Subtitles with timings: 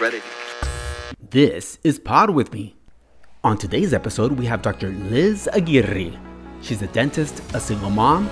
[0.00, 0.22] Ready.
[1.28, 2.74] This is Pod With Me.
[3.44, 4.88] On today's episode, we have Dr.
[4.88, 6.18] Liz Aguirre.
[6.62, 8.30] She's a dentist, a single mom,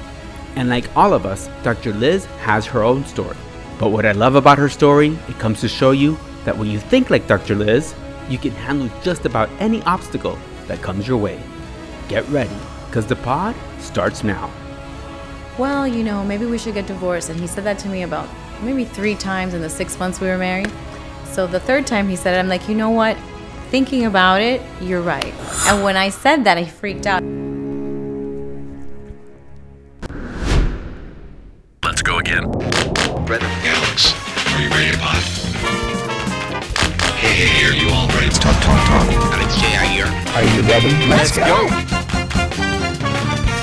[0.56, 1.92] and like all of us, Dr.
[1.92, 3.36] Liz has her own story.
[3.78, 6.78] But what I love about her story, it comes to show you that when you
[6.78, 7.54] think like Dr.
[7.54, 7.95] Liz,
[8.30, 10.39] you can handle just about any obstacle
[10.69, 11.39] that comes your way.
[12.09, 12.57] Get ready,
[12.87, 14.50] because the pod starts now.
[15.59, 17.29] Well, you know, maybe we should get divorced.
[17.29, 18.27] And he said that to me about
[18.62, 20.73] maybe three times in the six months we were married.
[21.32, 23.16] So the third time he said it, I'm like, you know what?
[23.71, 25.32] Thinking about it, you're right.
[25.66, 27.22] And when I said that, I freaked out.
[31.84, 32.50] Let's go again.
[33.27, 33.44] Ready.
[33.44, 34.14] Alex,
[34.53, 35.22] are you ready to pod?
[37.19, 39.08] Hey, hey, are you all ready to talk, talk, talk?
[39.33, 39.67] Alex J.
[39.92, 40.06] here.
[40.34, 40.91] Are you ready?
[41.08, 41.67] Let's go.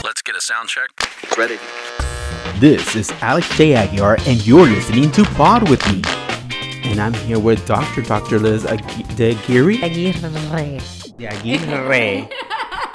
[0.03, 0.89] Let's get a sound check.
[1.37, 1.57] Ready.
[2.59, 3.73] This is Alex J.
[3.73, 6.24] Aguiar, and you're listening to Pod With Me.
[6.87, 8.01] And I'm here with Dr.
[8.01, 8.39] Dr.
[8.39, 9.81] Liz Agu- de Aguirre.
[9.83, 10.79] Aguirre.
[11.17, 12.29] The Aguirre.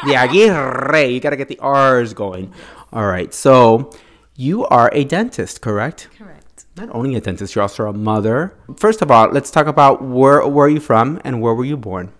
[0.06, 1.06] the Aguirre.
[1.12, 2.52] You gotta get the R's going.
[2.92, 3.32] All right.
[3.34, 3.90] So
[4.36, 6.08] you are a dentist, correct?
[6.16, 6.64] Correct.
[6.76, 8.54] Not only a dentist, you're also a mother.
[8.76, 11.76] First of all, let's talk about where where are you from and where were you
[11.76, 12.12] born?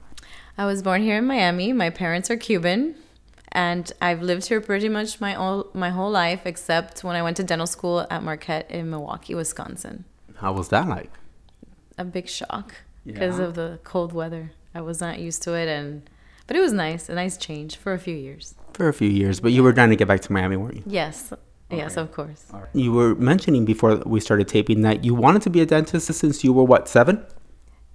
[0.59, 1.73] I was born here in Miami.
[1.73, 2.97] My parents are Cuban.
[3.53, 7.37] And I've lived here pretty much my all, my whole life, except when I went
[7.39, 10.05] to dental school at Marquette in Milwaukee, Wisconsin.
[10.37, 11.11] How was that like?
[12.03, 12.69] A big shock
[13.07, 13.45] because Yeah.
[13.47, 14.45] of the cold weather.
[14.75, 15.91] I was not used to it, and
[16.47, 18.45] but it was nice, a nice change for a few years.
[18.79, 20.83] For a few years, but you were trying to get back to Miami, weren't you?
[21.01, 21.33] Yes,
[21.81, 22.43] yes, of course.
[22.73, 26.37] You were mentioning before we started taping that you wanted to be a dentist since
[26.45, 27.17] you were what, seven?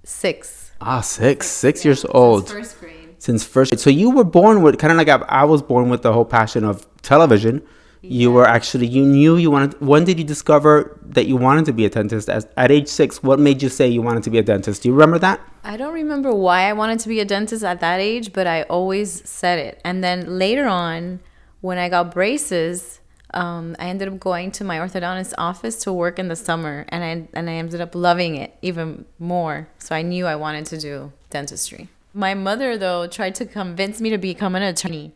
[0.04, 0.72] Six.
[0.80, 2.48] Ah, six, six years old.
[2.48, 2.92] Since First grade.
[3.18, 3.80] Since first, grade.
[3.80, 5.08] so you were born with kind of like
[5.42, 7.62] I was born with the whole passion of television.
[8.10, 9.80] You were actually you knew you wanted.
[9.80, 12.28] When did you discover that you wanted to be a dentist?
[12.28, 14.82] As at age six, what made you say you wanted to be a dentist?
[14.82, 15.40] Do you remember that?
[15.64, 18.62] I don't remember why I wanted to be a dentist at that age, but I
[18.62, 19.80] always said it.
[19.84, 21.20] And then later on,
[21.60, 23.00] when I got braces,
[23.34, 27.02] um, I ended up going to my orthodontist office to work in the summer, and
[27.04, 29.68] I and I ended up loving it even more.
[29.78, 31.88] So I knew I wanted to do dentistry.
[32.14, 35.12] My mother, though, tried to convince me to become an attorney.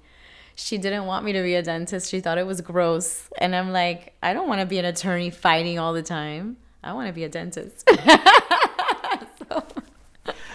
[0.60, 2.10] She didn't want me to be a dentist.
[2.10, 5.30] She thought it was gross, and I'm like, I don't want to be an attorney
[5.30, 6.56] fighting all the time.
[6.84, 7.88] I want to be a dentist.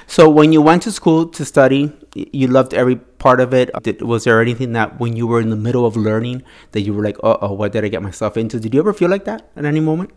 [0.08, 3.70] So when you went to school to study, you loved every part of it.
[3.84, 6.94] Did, was there anything that when you were in the middle of learning that you
[6.94, 9.26] were like, "Uh oh, what did I get myself into?" Did you ever feel like
[9.26, 10.12] that at any moment?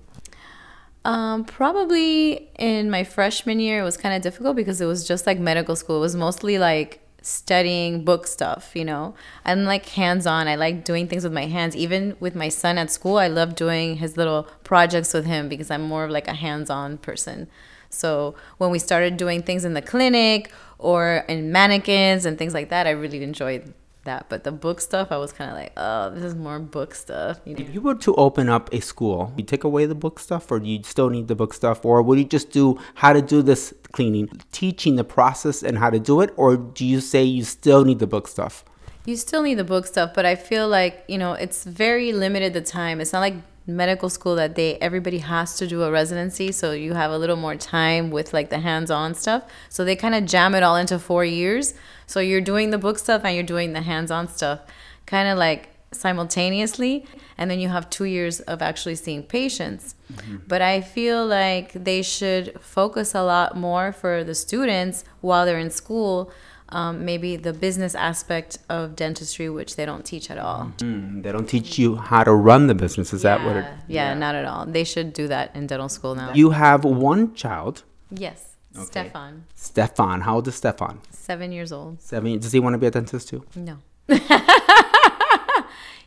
[1.05, 5.27] Um, probably in my freshman year, it was kind of difficult because it was just
[5.27, 5.97] like medical school.
[5.97, 9.15] It was mostly like studying book stuff, you know.
[9.45, 10.49] I'm like hands on.
[10.49, 11.77] I like doing things with my hands.
[11.77, 15.71] Even with my son at school, I love doing his little projects with him because
[15.71, 17.49] I'm more of like a hands on person.
[17.91, 22.71] So when we started doing things in the clinic or in mannequins and things like
[22.71, 23.73] that, I really enjoyed
[24.09, 24.29] that.
[24.29, 27.41] But the book stuff, I was kind of like, oh, this is more book stuff.
[27.45, 27.63] You know?
[27.65, 30.59] If you were to open up a school, you take away the book stuff, or
[30.59, 33.43] do you still need the book stuff, or would you just do how to do
[33.43, 37.45] this cleaning, teaching the process and how to do it, or do you say you
[37.45, 38.65] still need the book stuff?
[39.07, 42.53] You still need the book stuff, but I feel like, you know, it's very limited
[42.53, 43.01] the time.
[43.01, 43.37] It's not like
[43.69, 47.37] medical school that they everybody has to do a residency, so you have a little
[47.37, 49.45] more time with like the hands-on stuff.
[49.69, 51.75] So they kind of jam it all into 4 years.
[52.07, 54.61] So you're doing the book stuff and you're doing the hands-on stuff
[55.07, 57.07] kind of like simultaneously
[57.39, 59.95] and then you have 2 years of actually seeing patients.
[60.13, 60.37] Mm-hmm.
[60.47, 65.59] But I feel like they should focus a lot more for the students while they're
[65.59, 66.33] in school
[66.71, 70.73] um, maybe the business aspect of dentistry, which they don't teach at all.
[70.79, 73.13] Mm, they don't teach you how to run the business.
[73.13, 73.65] Is that what it?
[73.87, 74.67] yeah, not at all.
[74.67, 76.33] They should do that in dental school now.
[76.35, 80.21] You have one child, yes, Stefan, Stefan.
[80.23, 81.01] How old is Stefan?
[81.11, 82.01] seven years old.
[82.01, 82.39] Seven.
[82.39, 83.45] Does he want to be a dentist too?
[83.55, 83.79] No.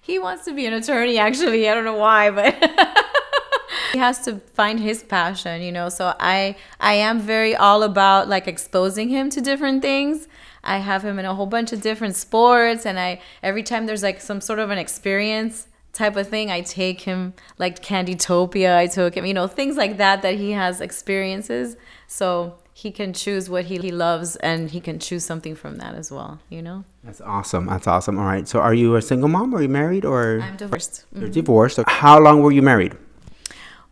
[0.01, 1.69] he wants to be an attorney, actually.
[1.69, 2.55] I don't know why, but.
[3.93, 8.29] he has to find his passion you know so i i am very all about
[8.29, 10.27] like exposing him to different things
[10.63, 14.03] i have him in a whole bunch of different sports and i every time there's
[14.03, 18.87] like some sort of an experience type of thing i take him like candytopia i
[18.87, 21.75] took him you know things like that that he has experiences
[22.07, 25.93] so he can choose what he, he loves and he can choose something from that
[25.95, 27.65] as well you know That's awesome.
[27.65, 28.19] That's awesome.
[28.19, 28.47] All right.
[28.47, 29.53] So, are you a single mom?
[29.53, 30.05] Or are you married?
[30.05, 31.31] Or i'm divorced you're mm-hmm.
[31.31, 31.79] divorced?
[31.87, 32.95] How long were you married?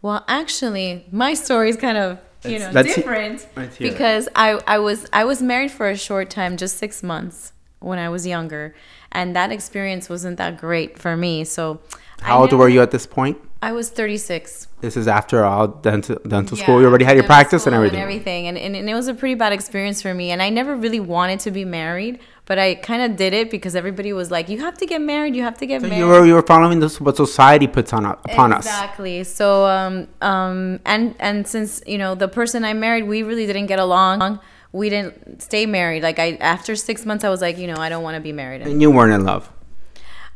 [0.01, 3.91] Well, actually, my story is kind of you know let's different let's hear it.
[3.91, 7.99] because I I was I was married for a short time, just six months when
[7.99, 8.73] I was younger,
[9.11, 11.43] and that experience wasn't that great for me.
[11.45, 11.79] So,
[12.21, 13.37] I How old never- were you at this point?
[13.61, 14.67] I was 36.
[14.79, 16.79] This is after all dental, dental school.
[16.79, 17.99] You already had your practice and everything.
[17.99, 18.47] everything.
[18.47, 20.31] And, and, and it was a pretty bad experience for me.
[20.31, 23.75] And I never really wanted to be married, but I kind of did it because
[23.75, 25.35] everybody was like, you have to get married.
[25.35, 25.99] You have to get So married.
[25.99, 28.65] you were you were following this what society puts on upon us.
[28.65, 29.25] Exactly.
[29.25, 33.65] So um um and and since you know the person I married, we really didn't
[33.67, 34.39] get along.
[34.71, 36.01] We didn't stay married.
[36.01, 38.31] Like I after six months, I was like, you know, I don't want to be
[38.31, 38.61] married.
[38.61, 38.71] anymore.
[38.71, 39.49] And you weren't in love.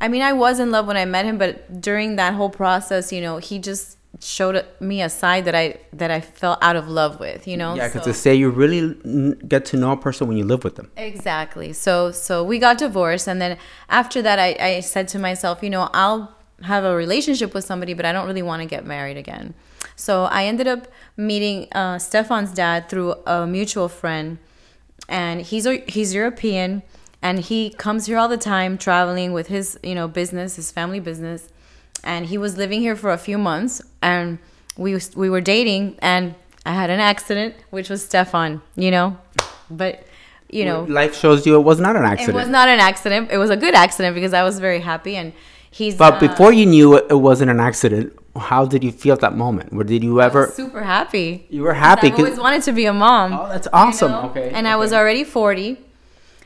[0.02, 3.12] I mean, I was in love when I met him, but during that whole process,
[3.14, 6.88] you know, he just showed me a side that I that I fell out of
[6.88, 7.48] love with.
[7.48, 7.74] You know.
[7.76, 8.96] Yeah, because So- to say you really
[9.48, 10.92] get to know a person when you live with them.
[10.98, 11.74] Exactly.
[11.74, 13.58] So so we got divorced and then
[13.90, 17.94] after that I, I said to myself, you know, I'll have a relationship with somebody,
[17.94, 19.54] but I don't really want to get married again.
[19.96, 20.88] So I ended up
[21.18, 24.38] meeting uh, Stefan's dad through a mutual friend,
[25.10, 26.82] and he's a- he's European,
[27.24, 31.00] and he comes here all the time, traveling with his you know business, his family
[31.00, 31.50] business,
[32.04, 34.38] and he was living here for a few months, and
[34.78, 36.36] we we were dating, and
[36.66, 39.18] I had an accident, which was Stefan, you know,
[39.72, 40.06] but
[40.50, 42.36] you know Life shows you it was not an accident.
[42.38, 43.32] it was not an accident.
[43.32, 45.34] It was a good accident because I was very happy and
[45.72, 49.14] he's but uh, before you knew it, it wasn't an accident, how did you feel
[49.14, 49.74] at that moment?
[49.74, 50.42] Or did you I ever?
[50.48, 51.48] was super happy.
[51.50, 53.34] You were happy because I've always wanted to be a mom.
[53.34, 54.12] Oh, that's awesome.
[54.12, 54.30] know?
[54.30, 55.80] Okay, And I was already 40.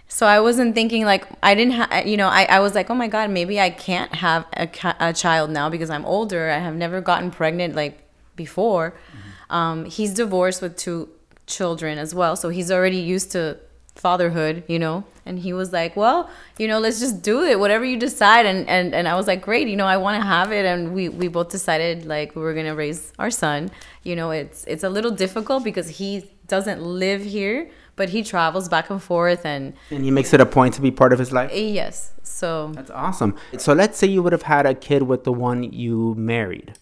[0.07, 2.95] So I wasn't thinking like I didn't have, you know, I, I was like, oh
[2.95, 6.49] my God, maybe I can't have a, ca- a child now because I'm older.
[6.49, 7.99] I have never gotten pregnant like
[8.35, 8.91] before.
[8.91, 9.53] Mm-hmm.
[9.53, 11.09] Um, he's divorced with two
[11.45, 12.35] children as well.
[12.35, 13.57] So he's already used to
[13.95, 15.03] fatherhood, you know?
[15.25, 18.45] And he was like, well, you know, let's just do it, whatever you decide.
[18.45, 20.65] And, and, and I was like, great, you know, I want to have it.
[20.65, 23.71] And we, we both decided like we were going to raise our son.
[24.03, 28.69] You know, it's, it's a little difficult because he doesn't live here, but he travels
[28.69, 29.45] back and forth.
[29.45, 31.51] And and he makes it a point to be part of his life.
[31.53, 33.35] yes, so That's awesome.
[33.57, 36.73] So let's say you would have had a kid with the one you married.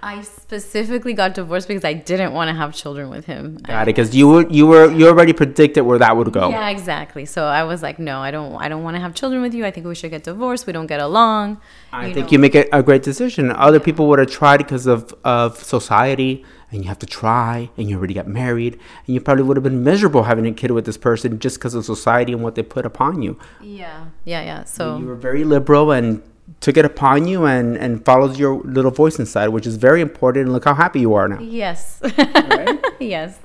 [0.00, 3.56] I specifically got divorced because I didn't want to have children with him.
[3.56, 3.86] Got it?
[3.86, 6.50] Because you were you were you already predicted where that would go.
[6.50, 7.24] Yeah, exactly.
[7.24, 8.54] So I was like, no, I don't.
[8.56, 9.66] I don't want to have children with you.
[9.66, 10.66] I think we should get divorced.
[10.66, 11.60] We don't get along.
[11.92, 12.32] I you think know.
[12.32, 13.50] you make a, a great decision.
[13.50, 17.90] Other people would have tried because of, of society, and you have to try, and
[17.90, 20.84] you already got married, and you probably would have been miserable having a kid with
[20.84, 23.36] this person just because of society and what they put upon you.
[23.60, 24.64] Yeah, yeah, yeah.
[24.64, 26.22] So You were very liberal and
[26.60, 30.44] took it upon you and, and followed your little voice inside, which is very important.
[30.46, 31.40] And look how happy you are now.
[31.40, 32.00] yes,
[33.00, 33.38] yes.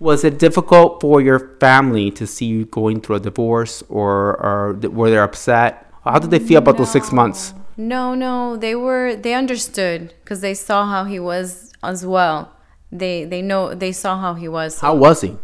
[0.00, 4.72] Was it difficult for your family to see you going through a divorce, or, or
[4.90, 5.90] were they upset?
[6.04, 7.54] How did they feel about those six months?
[7.76, 12.52] No, no, they were they understood because they saw how he was as well.
[12.92, 14.76] They they know they saw how he was.
[14.76, 15.36] So How was he?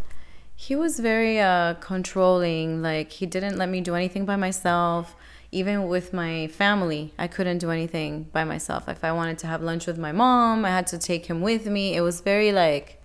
[0.55, 2.83] he was very uh, controlling.
[2.83, 5.17] Like he didn't let me do anything by myself.
[5.53, 8.89] Even with my family, I couldn't do anything by myself.
[8.89, 11.67] If I wanted to have lunch with my mom, I had to take him with
[11.67, 11.97] me.
[11.97, 13.01] It was very like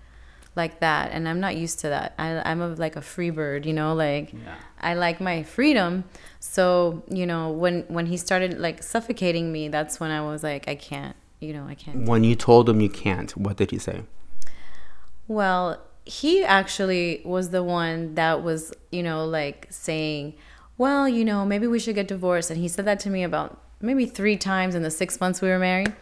[0.56, 2.13] like that, and I'm not used to that.
[2.18, 3.94] I, I'm a, like a free bird, you know.
[3.94, 4.33] Like
[4.80, 6.06] I like my freedom.
[6.39, 10.68] So you know, when when he started like suffocating me, that's when I was like,
[10.68, 11.15] I can't.
[11.39, 12.07] You know, I can't.
[12.07, 14.03] When you told him you can't, what did he say?
[15.27, 20.36] Well, he actually was the one that was, you know, like saying,
[20.77, 22.50] well, you know, maybe we should get divorced.
[22.51, 25.50] And he said that to me about maybe three times in the six months we
[25.50, 25.94] were married.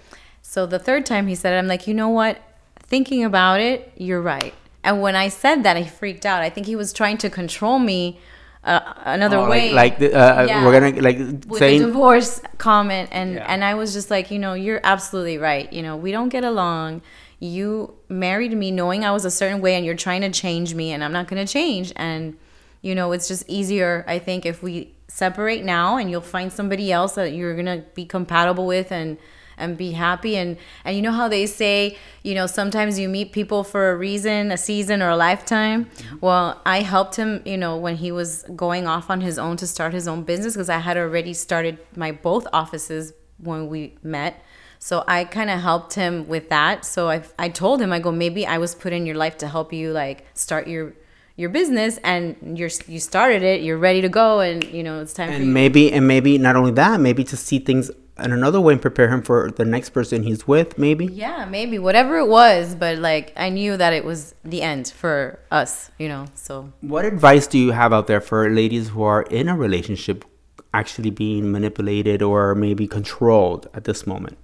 [0.41, 2.41] So the third time he said it, I'm like, you know what?
[2.79, 4.53] Thinking about it, you're right.
[4.83, 6.41] And when I said that, I freaked out.
[6.41, 8.19] I think he was trying to control me
[8.65, 9.71] uh, another Oh, way.
[9.71, 10.65] like, like the, uh, Yeah.
[10.65, 13.45] we're gonna like with saying divorce comment and Yeah.
[13.47, 15.71] and I was just like, you know, you're absolutely right.
[15.71, 17.01] You know, we don't get along.
[17.39, 20.91] You married me knowing I was a certain way and you're trying to change me
[20.93, 22.37] and I'm not going to change and
[22.83, 26.91] you know, it's just easier I think if we separate now and you'll find somebody
[26.91, 29.17] else that you're to be compatible with and
[29.57, 30.35] and be happy.
[30.35, 33.95] And and you know how they say you know sometimes you meet people for a
[33.95, 35.89] reason a season or a lifetime?
[36.19, 39.67] Well i helped him you know when he was going off on his own to
[39.67, 44.43] start his own business because i had already started my both offices when we met.
[44.79, 46.83] So i kind of helped him with that.
[46.83, 49.47] So I, I told him i go maybe i was put in your life to
[49.47, 50.93] help you like start your
[51.35, 55.13] your business and you're you started it you're ready to go and you know it's
[55.13, 58.73] time and maybe and maybe not only that, maybe to see things in another way
[58.73, 60.77] and prepare him for the next person he's with.
[60.77, 61.05] Maybe.
[61.07, 65.39] Yeah, maybe whatever it was, but like I knew that it was the end for
[65.51, 66.25] us, you know.
[66.35, 70.25] So What advice do you have out there for ladies who are in a relationship,
[70.73, 74.37] actually being manipulated or maybe controlled at this moment?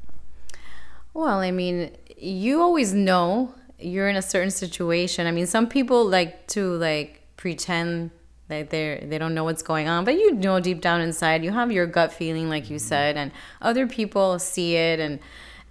[1.14, 5.28] Well, I mean, you always know you're in a certain situation.
[5.28, 8.12] I mean, some people like to like pretend
[8.48, 11.52] that they're they don't know what's going on, but you know deep down inside, you
[11.52, 12.88] have your gut feeling, like you mm-hmm.
[12.88, 13.32] said, and
[13.62, 15.20] other people see it and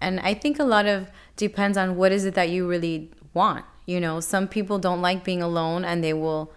[0.01, 3.65] And I think a lot of depends on what is it that you really want.
[3.87, 6.53] You know, some people don't like being alone and they will,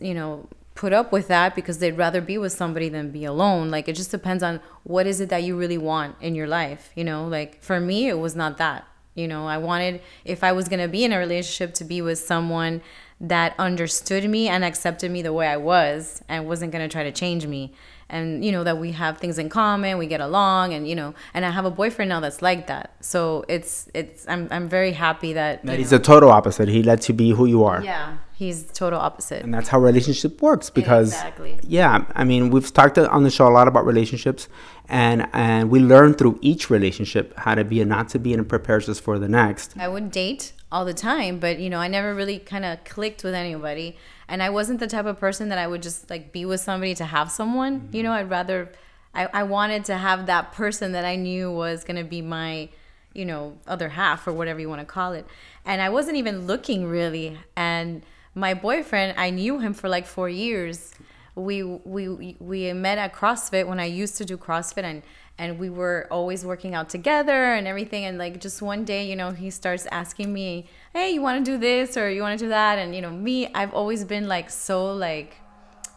[0.00, 3.70] you know, put up with that because they'd rather be with somebody than be alone.
[3.70, 6.90] Like it just depends on what is it that you really want in your life.
[6.94, 8.86] You know, like for me, it was not that.
[9.14, 12.00] You know, I wanted, if I was going to be in a relationship, to be
[12.00, 12.80] with someone
[13.20, 17.04] that understood me and accepted me the way I was and wasn't going to try
[17.04, 17.72] to change me.
[18.08, 21.14] And, you know, that we have things in common, we get along, and, you know,
[21.32, 22.92] and I have a boyfriend now that's like that.
[23.00, 26.68] So it's, it's, I'm, I'm very happy that, That he's know, the total opposite.
[26.68, 27.80] He lets you be who you are.
[27.84, 29.44] yeah, he's total opposite.
[29.44, 31.60] And that's how relationship works because Exactly.
[31.62, 34.48] yeah, I mean, we've talked on the show a lot about relationships
[34.88, 38.42] and and we learn through each relationship how to be and not to be and
[38.42, 39.76] it prepares us for the next.
[39.78, 43.24] I would date all the time, but you know, I never really kind of clicked
[43.24, 43.96] with anybody.
[44.28, 46.94] And I wasn't the type of person that I would just like be with somebody
[46.96, 47.72] to have someone.
[47.72, 48.02] You mm-hmm.
[48.02, 48.70] know, I'd rather,
[49.14, 52.68] I, I wanted to have that person that I knew was going to be my,
[53.12, 55.26] you know, other half or whatever you want to call it.
[55.64, 57.36] And I wasn't even looking really.
[57.56, 58.02] And
[58.34, 60.92] my boyfriend, I knew him for like four years.
[61.34, 65.02] We we we met at CrossFit when I used to do CrossFit and
[65.38, 68.04] and we were always working out together and everything.
[68.04, 71.50] And like just one day you know he starts asking me hey you want to
[71.52, 72.78] do this or you want to do that?
[72.78, 75.36] And you know me i've always been like so like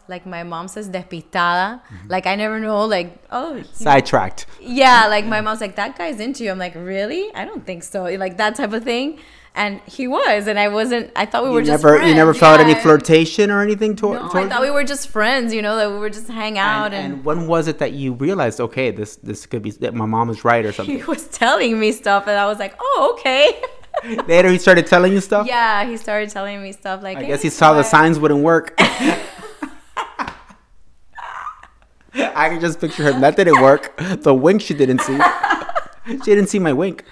[0.08, 2.08] like my mom says despistada mm-hmm.
[2.08, 4.46] like i never know like oh Sidetracked.
[4.60, 6.50] yeah like my mom's like that guy's into you.
[6.50, 7.34] I'm like really?
[7.34, 8.04] I don't think so.
[8.04, 9.18] Like that type of thing
[9.56, 12.08] and he was and i wasn't i thought we were You just never friends.
[12.10, 15.54] you never felt any flirtation or anything toward, no, i thought we were just friends
[15.54, 17.92] you know that we were just hang out and, and and when was it that
[17.92, 20.96] you realized okay this this could be that my mom is right or something.
[20.96, 23.62] he was telling me stuff and i was like oh okay.
[24.26, 25.46] Later he started telling you stuff?
[25.46, 28.42] Yeah he started telling me stuff like i "Hey, guess he saw the signs wouldn't
[28.42, 28.74] work.
[32.16, 33.96] I can just picture him that didn't work.
[34.22, 35.18] The wink she didn't see.
[36.06, 37.04] She didn't see my wink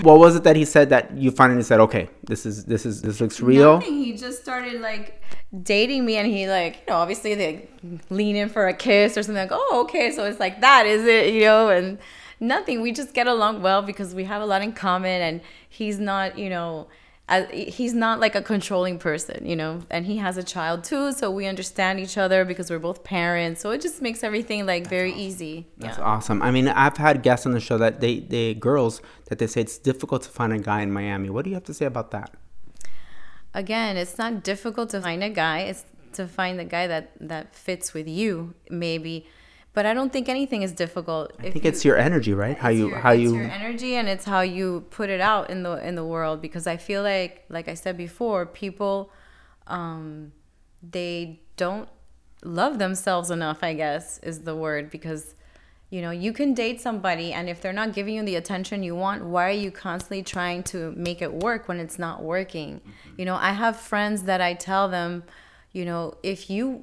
[0.00, 3.02] what was it that he said that you finally said okay this is this is
[3.02, 4.02] this looks real Nothing.
[4.02, 5.22] He just started like
[5.62, 7.68] dating me, and he like you know obviously they
[8.08, 11.04] lean in for a kiss or something like oh okay, so it's like that is
[11.04, 11.98] it you know and
[12.40, 12.80] nothing.
[12.80, 16.38] We just get along well because we have a lot in common, and he's not
[16.38, 16.88] you know.
[17.28, 21.12] As, he's not like a controlling person, you know, and he has a child too,
[21.12, 23.60] so we understand each other because we're both parents.
[23.60, 25.66] So it just makes everything like very easy.
[25.78, 26.04] That's yeah.
[26.04, 26.42] awesome.
[26.42, 29.60] I mean, I've had guests on the show that they, they girls that they say
[29.62, 31.30] it's difficult to find a guy in Miami.
[31.30, 32.34] What do you have to say about that?
[33.54, 37.54] again it's not difficult to find a guy it's to find the guy that that
[37.54, 39.26] fits with you maybe
[39.74, 42.56] but i don't think anything is difficult I think it's your energy, right?
[42.56, 45.50] How you your, how it's you your energy and it's how you put it out
[45.50, 49.10] in the in the world because i feel like like i said before people
[49.66, 50.32] um
[50.82, 51.88] they don't
[52.44, 55.34] love themselves enough i guess is the word because
[55.90, 58.96] you know you can date somebody and if they're not giving you the attention you
[58.96, 62.80] want why are you constantly trying to make it work when it's not working
[63.16, 65.22] you know i have friends that i tell them
[65.72, 66.82] you know if you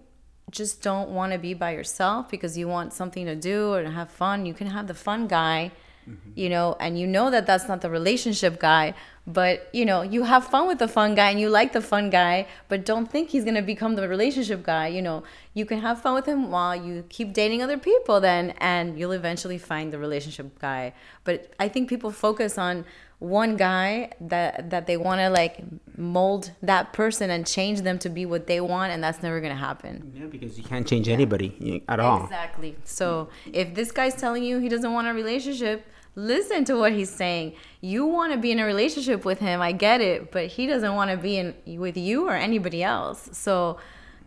[0.52, 3.92] just don't want to be by yourself because you want something to do or to
[3.92, 4.46] have fun.
[4.46, 5.72] You can have the fun guy
[6.10, 6.32] mm-hmm.
[6.36, 8.94] you know and you know that that's not the relationship guy
[9.28, 12.10] but you know you have fun with the fun guy and you like the fun
[12.10, 14.88] guy but don't think he's going to become the relationship guy.
[14.88, 18.52] You know you can have fun with him while you keep dating other people then
[18.60, 20.94] and you'll eventually find the relationship guy.
[21.24, 22.86] But i think people focus on
[23.20, 25.60] one guy that that they want to like
[25.98, 29.52] mold that person and change them to be what they want and that's never going
[29.52, 32.24] to happen yeah, because you can't change anybody at all.
[32.24, 32.78] Exactly.
[32.86, 35.86] So if this guy's telling you he doesn't want a relationship,
[36.16, 37.56] listen to what he's saying.
[37.82, 40.96] You want to be in a relationship with him, I get it, but he doesn't
[40.96, 43.30] want to be in with you or anybody else.
[43.34, 43.80] So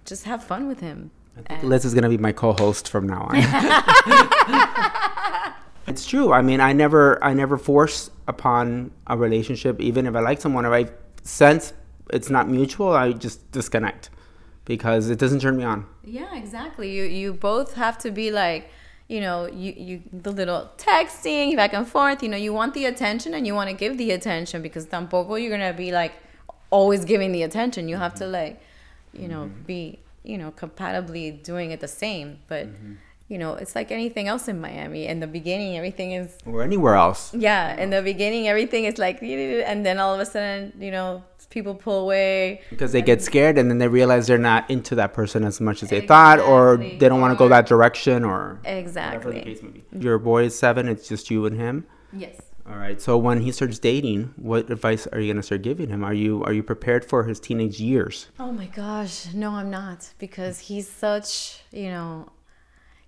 [0.04, 1.10] just have fun with him.
[1.46, 3.36] And- Liz is gonna be my co-host from now on.
[5.86, 6.32] it's true.
[6.32, 10.64] I mean, I never I never force upon a relationship, even if I like someone.
[10.64, 10.90] If I
[11.22, 11.72] sense
[12.10, 14.10] it's not mutual, I just disconnect
[14.64, 15.86] because it doesn't turn me on.
[16.04, 16.90] Yeah, exactly.
[16.90, 18.70] You you both have to be like,
[19.08, 22.22] you know, you you the little texting back and forth.
[22.22, 25.40] You know, you want the attention and you want to give the attention because tampoco
[25.40, 26.12] you're gonna be like
[26.70, 27.88] always giving the attention.
[27.88, 28.60] You have to like,
[29.12, 29.62] you know, mm-hmm.
[29.62, 32.38] be you know compatibly doing it the same.
[32.46, 32.94] But mm-hmm.
[33.32, 35.02] You know, it's like anything else in Miami.
[35.12, 37.20] In the beginning, everything is Or anywhere else.
[37.34, 37.80] yeah.
[37.82, 41.74] In the beginning, everything is like, and then all of a sudden, you know, people
[41.74, 42.60] pull away.
[42.68, 45.82] Because they get scared and then they realize they're not into that person as much
[45.82, 49.40] as they thought, or they don't want to go that direction, or whatever the Exactly.
[49.42, 49.82] case may be.
[50.06, 51.86] Your boy is seven, it's just you and him.
[52.12, 52.36] Yes.
[52.68, 53.00] All right.
[53.00, 56.04] So when he starts dating, what advice are you gonna start giving him?
[56.04, 58.28] Are you are you prepared for his teenage years?
[58.38, 62.28] Oh my gosh, no, I'm not because he's such, you know,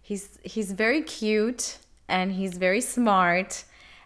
[0.05, 3.65] he's he's very cute and he's very smart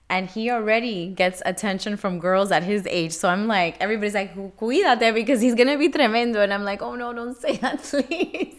[0.08, 3.12] and he already gets attention from girls at his age.
[3.12, 6.94] So I'm like, everybody's like, cuídate because he's gonna be tremendo, and I'm like, oh
[6.94, 8.56] no, don't say that, please.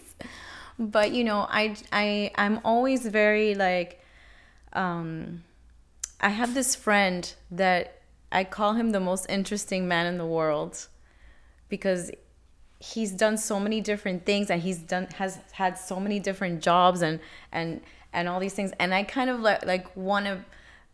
[0.77, 4.03] But you know, I I I'm always very like,
[4.73, 5.43] um,
[6.19, 10.87] I have this friend that I call him the most interesting man in the world
[11.69, 12.11] because
[12.79, 17.01] he's done so many different things and he's done has had so many different jobs
[17.01, 17.19] and
[17.51, 17.81] and
[18.13, 20.43] and all these things and I kind of like like want to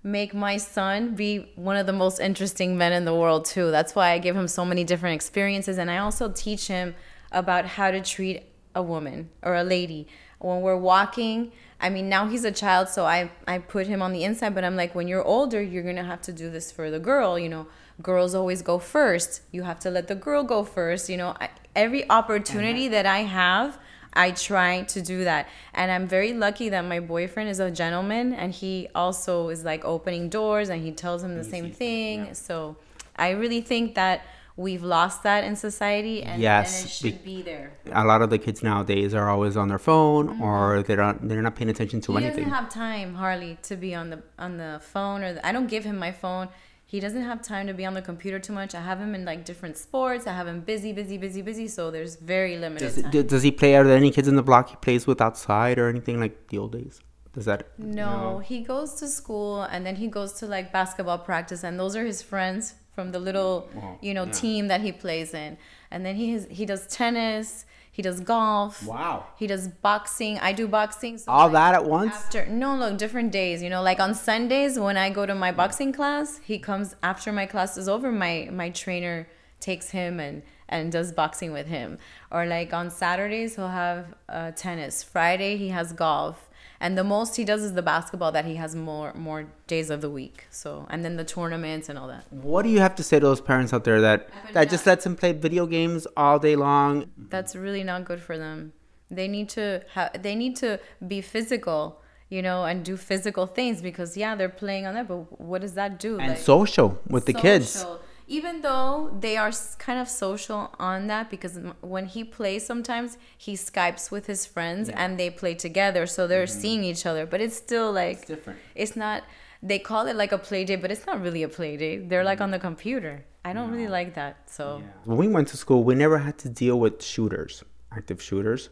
[0.04, 3.72] make my son be one of the most interesting men in the world too.
[3.72, 6.96] That's why I give him so many different experiences and I also teach him
[7.32, 8.44] about how to treat
[8.76, 10.08] a woman or a lady
[10.40, 11.52] when we're walking.
[11.80, 14.64] I mean, now he's a child, so I I put him on the inside, but
[14.64, 17.50] I'm like when you're older, you're to have to do this for the girl, you
[17.50, 17.68] know.
[18.02, 19.42] Girls always go first.
[19.52, 21.36] You have to let the girl go first, you know.
[21.40, 23.78] I, every opportunity that I have,
[24.14, 25.48] I try to do that.
[25.74, 29.86] And I'm very lucky that my boyfriend is a gentleman and he also is like
[29.86, 32.34] opening doors and he tells him the same thing.
[32.34, 32.76] So
[33.16, 34.26] I really think that
[34.58, 37.74] we've lost that in society and, Yes, and it should be- be there.
[37.92, 41.42] A lot of the kids nowadays are always on their phone or they're not they're
[41.42, 42.20] not paying attention to Mm-hmm.
[42.20, 42.44] He anything.
[42.46, 45.68] doesn't have time hardly to be on the on the phone or the, I don't
[45.68, 46.48] give him my phone.
[46.96, 48.74] He doesn't have time to be on the computer too much.
[48.74, 50.28] I have him in like different sports.
[50.28, 51.68] I have him busy, busy, busy, busy.
[51.68, 53.28] So there's very limited Does, time.
[53.28, 53.76] does he play?
[53.76, 56.58] Are there any kids in the block he plays with outside or anything like the
[56.58, 57.02] old days?
[57.34, 57.68] Does that?
[57.78, 61.98] No, he goes to school and then he goes to like basketball practice, and those
[61.98, 65.58] are his friends from the little, you know, team that he plays in.
[65.92, 68.86] And then he has, he does tennis, he does golf.
[68.86, 69.26] Wow.
[69.38, 70.38] He does boxing.
[70.40, 71.18] I do boxing.
[71.18, 72.14] So All like, that at once?
[72.14, 73.64] After no, look, different days.
[73.64, 77.32] You know, like on Sundays when I go to my boxing class, he comes after
[77.32, 78.12] my class is over.
[78.12, 79.30] My my trainer
[79.62, 81.98] takes him and and does boxing with him.
[82.32, 85.02] Or like on Saturdays he'll have uh, tennis.
[85.02, 86.45] Friday he has golf.
[86.80, 90.02] And the most he does is the basketball that he has more more days of
[90.02, 90.46] the week.
[90.50, 92.26] So and then the tournaments and all that.
[92.32, 95.04] What do you have to say to those parents out there that that just lets
[95.04, 97.10] them play video games all day long?
[97.30, 98.74] that's really not good for them.
[99.10, 103.82] They need to ha- they need to be physical, you know, and do physical things
[103.82, 106.18] because yeah, they're playing on that, but what does that do?
[106.20, 107.86] And Like, social with the kids.
[108.28, 108.38] Social.
[108.38, 113.54] Even though they are kind of social on that because when he plays sometimes he
[113.54, 117.56] Skypes with his friends and they play together so they're seeing each other, but it's
[117.56, 118.34] still like Mm-hmm.
[118.34, 118.60] different.
[118.76, 119.24] It's not
[119.64, 122.10] they call it like a play date, but it's not really a play date.
[122.10, 123.26] They're like on the computer.
[123.44, 124.50] I don't really like that.
[124.50, 128.70] So When we went to school, we never had to deal with shooters, active shooters.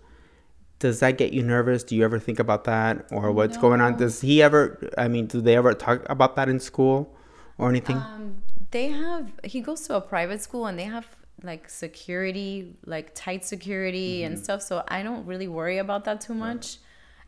[0.80, 1.84] Does that get you nervous?
[1.84, 3.98] Do you ever think about that or what's going on?
[3.98, 4.92] Does he ever?
[4.98, 7.16] I mean, do they ever talk about that in school
[7.58, 7.98] or anything?
[7.98, 8.43] Um,
[8.74, 11.08] they have he goes to a private school and they have
[11.44, 14.44] like security like tight security and mm-hmm.
[14.44, 16.78] stuff so i don't really worry about that too much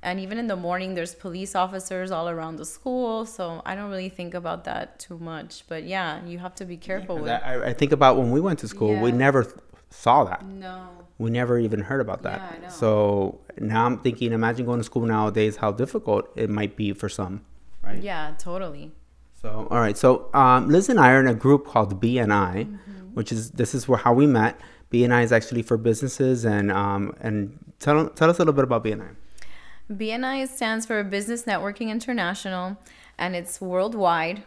[0.01, 3.89] and even in the morning there's police officers all around the school so i don't
[3.89, 7.69] really think about that too much but yeah you have to be careful with I,
[7.69, 9.55] I think about when we went to school, we never th-
[9.89, 10.43] saw that.
[10.45, 12.39] no We never even heard about that.
[12.41, 12.67] Yeah.
[12.67, 17.09] So now I'm thinking, imagine going to school nowadays, how difficult it might be for
[17.19, 17.33] some.
[17.81, 18.01] Right.
[18.01, 18.91] yeah totally
[19.45, 19.95] So, all right.
[19.95, 23.13] So, um, Liz and I are in a group called BNI, Mm-hmm.
[23.13, 24.59] which is this is where how we met.
[24.91, 27.37] BNI is actually for businesses, and um, and
[27.79, 29.11] tell tell us a little bit about BNI.
[30.01, 32.75] bni stands for business networking international
[33.19, 34.37] and it's worldwide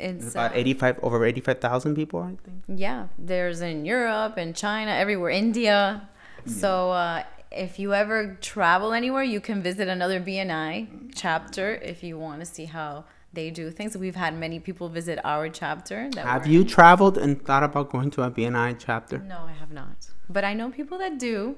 [0.00, 2.58] it's About uh, eighty five over eighty five thousand people, I think.
[2.86, 6.08] Yeah, there's in Europe and China, everywhere, India.
[6.46, 12.18] So uh, if you ever travel anywhere, you can visit another BNI chapter if you
[12.18, 13.96] want to see how they do things.
[13.96, 16.10] We've had many people visit our chapter.
[16.16, 19.18] Have you traveled and thought about going to a BNI chapter?
[19.18, 20.08] No, I have not.
[20.28, 21.56] But I know people that do,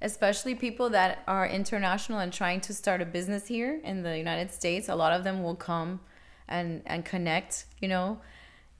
[0.00, 4.50] especially people that are international and trying to start a business here in the United
[4.52, 4.88] States.
[4.88, 6.00] A lot of them will come
[6.48, 8.18] and and connect, you know,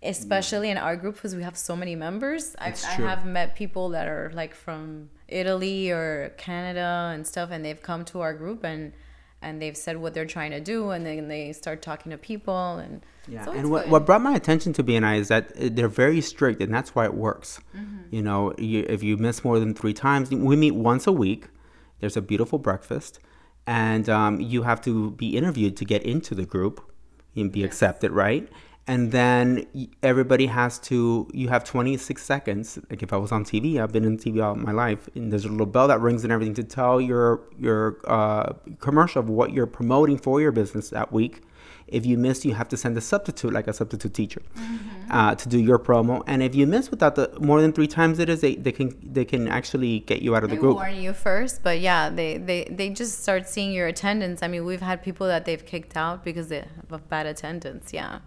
[0.03, 2.57] especially in our group because we have so many members.
[2.59, 7.63] I, I have met people that are like from Italy or Canada and stuff, and
[7.65, 8.93] they've come to our group and
[9.43, 12.77] and they've said what they're trying to do, and then they start talking to people
[12.77, 13.93] and Yeah, so and what, good.
[13.93, 17.05] what brought my attention to BNI is that uh, they're very strict, and that's why
[17.05, 17.61] it works.
[17.77, 18.15] Mm-hmm.
[18.15, 21.49] You know, you, if you miss more than three times, we meet once a week.
[22.01, 23.21] There's a beautiful breakfast,
[23.67, 26.81] and um, you have to be interviewed to get into the group
[27.37, 28.49] and be accepted, right?
[28.89, 29.67] And then
[30.03, 31.29] everybody has to.
[31.33, 32.79] You have 26 seconds.
[32.91, 35.45] Like if I was on TV, I've been in TV all my life, and there's
[35.45, 39.53] a little bell that rings and everything to tell your your uh, commercial of what
[39.53, 41.43] you're promoting for your business that week
[41.87, 44.43] If you miss, you have to send a substitute, like a substitute teacher,
[45.11, 46.23] uh, to do your promo.
[46.27, 48.89] And if you miss without the more than three times, it is they, they can
[49.03, 50.77] they can actually get you out of the They group.
[50.77, 54.43] warn you first, but yeah, they, they, they just start seeing your attendance.
[54.43, 57.93] I mean, we've had people that they've kicked out because they have a bad attendance.
[57.93, 58.21] Yeah.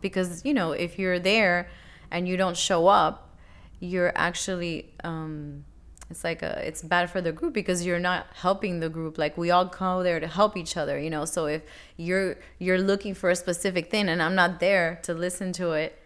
[0.00, 1.68] Because, you know, if you're there
[2.10, 3.36] and you don't show up,
[3.80, 5.64] you're actually, um,
[6.10, 9.18] it's like a, it's bad for the group because you're not helping the group.
[9.18, 11.24] Like we all go there to help each other, you know.
[11.24, 11.62] So if
[11.96, 15.98] you're you're looking for a specific thing and I'm not there to listen to it,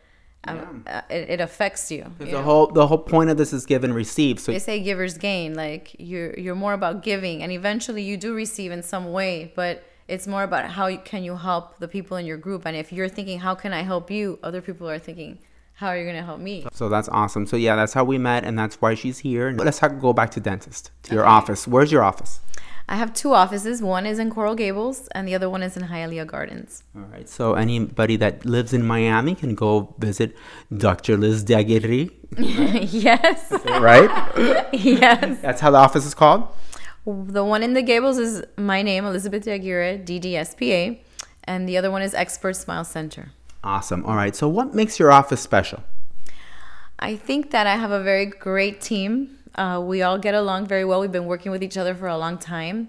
[0.44, 2.12] um, uh, it, it affects you.
[2.20, 2.42] you The know?
[2.42, 4.40] whole the whole point of this is give and receive.
[4.40, 8.34] So they say givers gain like you're you're more about giving and eventually you do
[8.34, 12.26] receive in some way but it's more about how can you help the people in
[12.26, 15.38] your group and if you're thinking how can i help you other people are thinking
[15.74, 17.46] how are you going to help me So that's awesome.
[17.46, 19.52] So yeah, that's how we met, and that's why she's here.
[19.56, 21.68] Let's talk, go back to dentist, to your office.
[21.68, 22.40] Where's your office?
[22.90, 25.82] i have two offices one is in coral gables and the other one is in
[25.84, 27.28] hialeah gardens All right.
[27.28, 30.34] So anybody that lives in Miami can go visit
[30.84, 31.16] Dr.
[31.18, 32.10] Liz Diaguirre,
[33.08, 33.52] yes
[33.88, 34.10] right?
[34.72, 36.48] yes that's how the office is called.
[37.08, 40.98] The one in the gables is my name elizabeth Aguirre, ddspa
[41.44, 43.30] and the other one is expert smile center
[43.64, 44.04] Awesome.
[44.04, 44.34] All right.
[44.34, 45.82] So what makes your office special?
[46.98, 49.38] I think that I have a very great team.
[49.54, 51.00] Uh, we all get along very well.
[51.00, 52.88] We've been working with each other for a long time.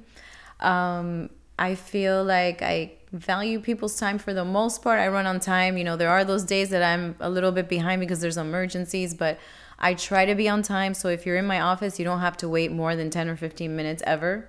[0.60, 5.00] Um, I feel like I value people's time for the most part.
[5.00, 5.78] I run on time.
[5.78, 9.14] You know, there are those days that I'm a little bit behind because there's emergencies,
[9.14, 9.40] but
[9.80, 10.94] I try to be on time.
[10.94, 13.36] So if you're in my office, you don't have to wait more than 10 or
[13.36, 14.48] 15 minutes ever.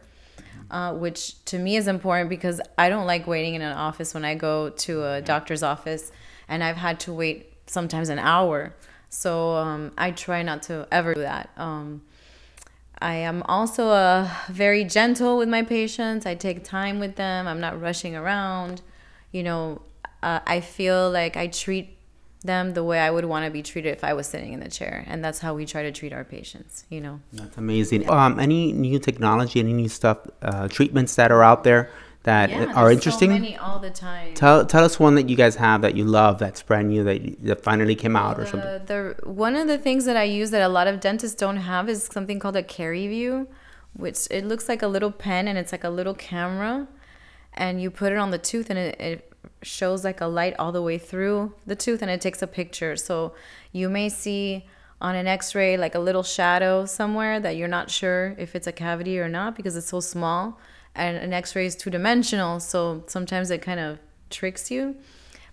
[0.71, 4.25] Uh, which to me is important because I don't like waiting in an office when
[4.25, 6.13] I go to a doctor's office,
[6.49, 8.73] and I've had to wait sometimes an hour.
[9.09, 11.51] So um, I try not to ever do that.
[11.57, 12.03] Um,
[13.01, 16.25] I am also uh, very gentle with my patients.
[16.27, 17.49] I take time with them.
[17.49, 18.83] I'm not rushing around.
[19.33, 19.83] You know,
[20.23, 21.97] uh, I feel like I treat
[22.43, 24.71] them the way I would want to be treated if I was sitting in the
[24.71, 26.85] chair, and that's how we try to treat our patients.
[26.89, 27.21] You know.
[27.33, 28.09] That's amazing.
[28.09, 31.91] Um, any new technology, any new stuff, uh, treatments that are out there
[32.23, 33.31] that are there's interesting?
[33.31, 34.35] So many all the time.
[34.35, 37.45] Tell tell us one that you guys have that you love that's brand new that,
[37.45, 38.85] that finally came out or something.
[38.87, 41.89] The one of the things that I use that a lot of dentists don't have
[41.89, 43.47] is something called a CariVu,
[43.95, 46.89] which it looks like a little pen and it's like a little camera,
[47.55, 49.30] and you put it on the tooth and it, it
[49.63, 52.97] shows like a light all the way through the tooth and it takes a picture.
[52.97, 53.35] So
[53.73, 54.67] you may see
[55.01, 58.73] on an X-ray like a little shadow somewhere that you're not sure if it's a
[58.73, 60.59] cavity or not because it's so small,
[60.95, 64.97] and an X-ray is two dimensional, so sometimes it kind of tricks you.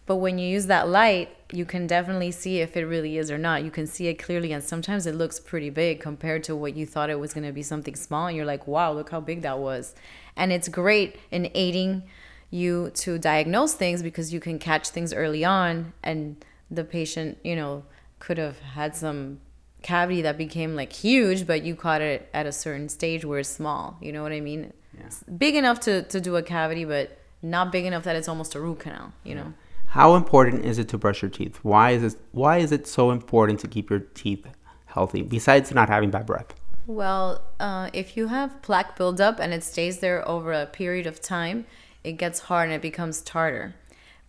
[0.06, 3.38] But when you use that light, you can definitely see if it really is or
[3.38, 3.64] not.
[3.64, 6.86] You can see it clearly, and sometimes it looks pretty big compared to what you
[6.86, 8.28] thought it was going to be something small.
[8.28, 9.96] And you're like, wow, look how big that was.
[10.36, 12.04] And it's great in aiding
[12.50, 17.56] you to diagnose things because you can catch things early on, and the patient, you
[17.56, 17.84] know,
[18.20, 19.40] could have had some
[19.82, 23.50] cavity that became like huge, but you caught it at a certain stage where it's
[23.50, 23.98] small.
[24.02, 24.74] You know what I mean?
[25.00, 28.56] It's big enough to, to do a cavity, but not big enough that it's almost
[28.56, 29.54] a root canal, you know?
[29.88, 31.60] How important is it to brush your teeth?
[31.64, 34.46] Why is it why is it so important to keep your teeth
[34.86, 36.54] healthy besides not having bad breath?
[36.88, 41.22] Well, uh, if you have plaque buildup and it stays there over a period of
[41.22, 41.66] time,
[42.04, 43.76] it gets hard and it becomes tartar.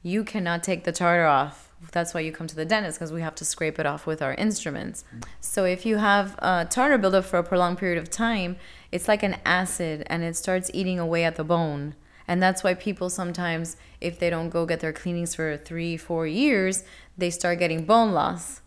[0.03, 1.71] You cannot take the tartar off.
[1.93, 4.21] That's why you come to the dentist because we have to scrape it off with
[4.21, 5.05] our instruments.
[5.41, 8.57] So if you have uh, tartar buildup for a prolonged period of time,
[8.91, 11.95] it's like an acid and it starts eating away at the bone.
[12.27, 16.27] And that's why people sometimes, if they don't go get their cleanings for three, four
[16.27, 16.85] years,
[17.17, 18.61] they start getting bone loss.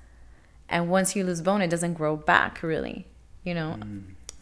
[0.67, 3.07] And once you lose bone, it doesn't grow back really,
[3.43, 3.77] you know?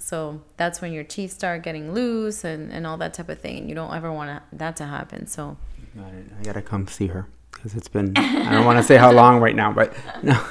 [0.10, 3.60] So that's when your teeth start getting loose and, and all that type of thing.
[3.60, 5.28] And you don't ever want that to happen.
[5.28, 5.56] So
[5.96, 6.06] Got.
[6.40, 8.14] I gotta come see her because it's been.
[8.18, 9.94] I don't want to say how long right now, but
[10.24, 10.44] no,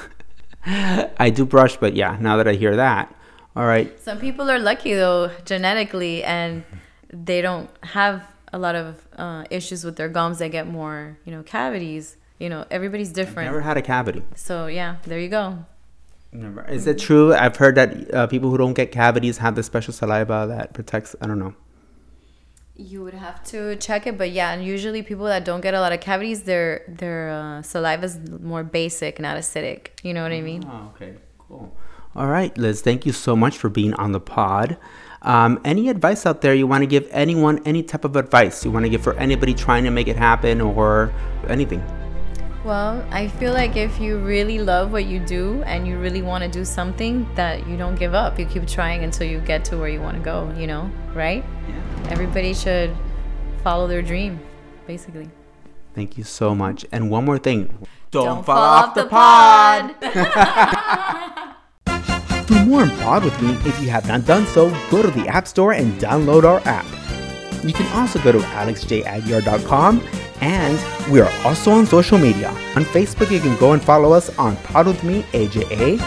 [0.65, 1.75] I do brush.
[1.75, 3.13] But yeah, now that I hear that,
[3.53, 3.99] all right.
[3.99, 6.63] some people are lucky though, genetically, and
[7.11, 10.39] they don't have a lot of uh, issues with their gums.
[10.39, 12.15] They get more, you know, cavities.
[12.39, 13.49] You know, everybody's different.
[13.49, 14.23] I've Never had a cavity.
[14.35, 15.65] So yeah, there you go.
[16.31, 16.63] Never.
[16.65, 17.33] Is it true?
[17.33, 21.15] I've heard that uh, people who don't get cavities have the special saliva that protects.
[21.21, 21.55] I don't know.
[22.75, 25.81] You would have to check it, but yeah, and usually people that don't get a
[25.81, 29.87] lot of cavities, their their uh, saliva is more basic, not acidic.
[30.01, 30.63] You know what I mean?
[30.65, 31.75] Oh, okay, cool.
[32.15, 34.77] All right, Liz, thank you so much for being on the pod.
[35.21, 38.71] Um, any advice out there you want to give anyone, any type of advice you
[38.71, 41.11] want to give for anybody trying to make it happen or
[41.47, 41.83] anything?
[42.65, 46.43] Well, I feel like if you really love what you do and you really want
[46.43, 48.37] to do something, that you don't give up.
[48.37, 51.45] You keep trying until you get to where you want to go, you know, right?
[51.67, 52.11] Yeah.
[52.11, 52.95] Everybody should
[53.63, 54.41] follow their dream,
[54.87, 55.29] basically.
[55.95, 56.85] Thank you so much.
[56.91, 57.87] And one more thing.
[58.11, 59.95] Don't fall off the pod.
[62.45, 65.27] For more on Pod with me, if you have not done so, go to the
[65.27, 66.85] App Store and download our app.
[67.63, 70.01] You can also go to alexjaguiar.com
[70.41, 72.49] and we are also on social media.
[72.75, 75.99] On Facebook, you can go and follow us on Pod with Me AJA.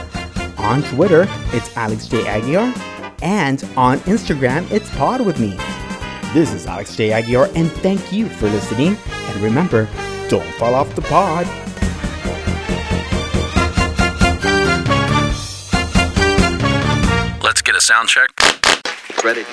[0.58, 2.22] On Twitter, it's Alex J.
[2.22, 2.76] Aguiar.
[3.22, 5.56] And on Instagram, it's Pod with Me.
[6.32, 7.10] This is Alex J.
[7.10, 8.96] Aguiar, and thank you for listening.
[9.10, 9.86] And remember,
[10.28, 11.46] don't fall off the pod.
[17.42, 18.30] Let's get a sound check.
[19.22, 19.44] Ready.